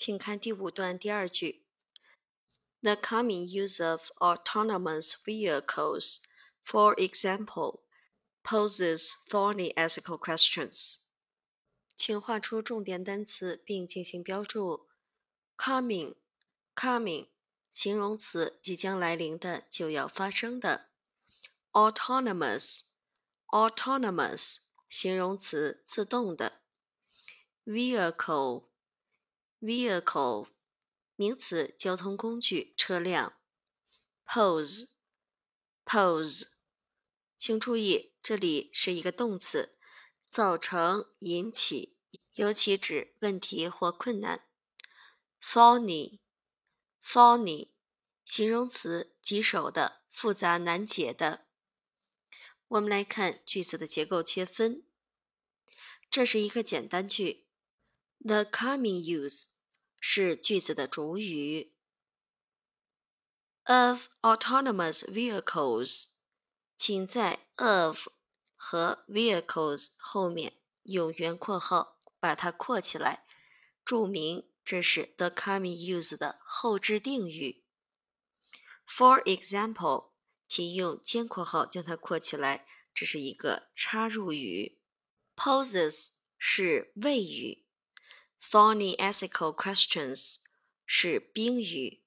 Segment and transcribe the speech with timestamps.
[0.00, 1.64] 请看第五段第二句。
[2.82, 6.18] The coming use of autonomous vehicles,
[6.64, 7.80] for example,
[8.44, 10.98] poses thorny ethical questions.
[11.96, 14.86] 请画出重点单词并进行标注。
[15.56, 16.16] Coming,
[16.74, 17.28] coming，
[17.70, 20.90] 形容词，即将来临的，就要发生的。
[21.72, 22.82] Autonomous,
[23.48, 24.58] autonomous，
[24.88, 26.60] 形容词，自动的。
[27.64, 28.66] Vehicle,
[29.61, 30.47] vehicle，
[31.15, 33.37] 名词，交通工具，车辆。
[34.25, 34.89] Pose,
[35.85, 36.47] pose，
[37.37, 39.77] 请注意，这里是一个动词。
[40.27, 41.97] 造成、引起，
[42.35, 44.47] 尤其指问题或困难。
[45.41, 47.71] Thorny，thorny，
[48.23, 51.47] 形容词，棘手的、复杂难解的。
[52.69, 54.85] 我们来看句子的结构切分。
[56.09, 57.49] 这是一个简单句。
[58.23, 59.45] The coming use
[59.99, 61.73] 是句子的主语。
[63.63, 66.09] Of autonomous vehicles，
[66.77, 68.07] 请在 of。
[68.63, 73.25] 和 vehicles 后面用圆括号把它括起来，
[73.83, 77.63] 注明这是 the coming use 的后置定语。
[78.87, 80.11] For example，
[80.47, 84.79] 请用尖括号将它括起来，这是一个插入语。
[85.35, 87.65] Poses 是谓语
[88.41, 90.35] ，thorny ethical questions
[90.85, 92.01] 是宾语，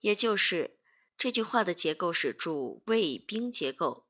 [0.00, 0.78] 也就是
[1.16, 4.06] 这句话的结构是主谓宾结构。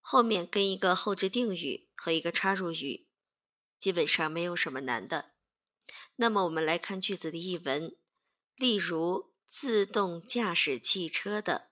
[0.00, 3.06] 后面跟一个后置定语和一个插入语，
[3.78, 5.32] 基本上没有什么难的。
[6.16, 7.96] 那么我们来看句子的译文，
[8.56, 11.70] 例如自动驾驶汽车的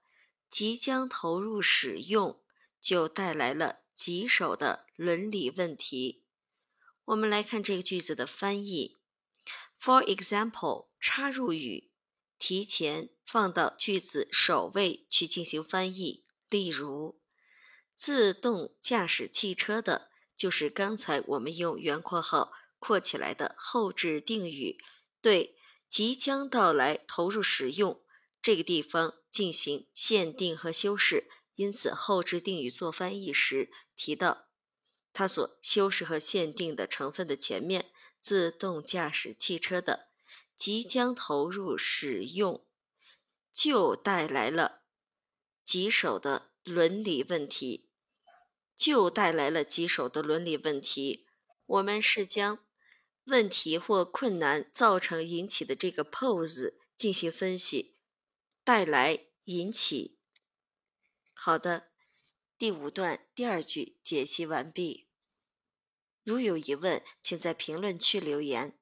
[0.48, 2.40] 即将投入使用，
[2.80, 6.24] 就带来了棘手的伦理问题。
[7.10, 8.96] 我们来看这个句子的翻译
[9.80, 11.90] ，For example，插入语
[12.38, 17.20] 提前放到句子首位去进行翻译，例如。
[17.96, 24.78] 自动驾驶汽车的，就是刚才我们用圆括号括起来的后置定语，
[25.20, 25.56] 对
[25.88, 28.00] 即将到来投入使用
[28.40, 31.28] 这个地方进行限定和修饰。
[31.56, 34.46] 因此，后置定语做翻译时提到
[35.12, 37.90] 它所修饰和限定的成分的前面，
[38.20, 40.08] 自动驾驶汽车的
[40.56, 42.64] 即将投入使用，
[43.52, 44.82] 就带来了
[45.64, 47.88] 棘手的伦理问题。
[48.76, 51.26] 就带来了棘手的伦理问题。
[51.66, 52.64] 我们是将
[53.24, 57.98] 问题或困难造成引起的这个 pose 进行分析，
[58.64, 60.18] 带来引起。
[61.34, 61.89] 好的，
[62.60, 65.06] 第五段第二句解析完毕。
[66.22, 68.78] 如有疑问，请在评论区留言。